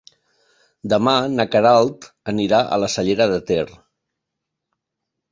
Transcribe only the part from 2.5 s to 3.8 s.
a la Cellera de Ter.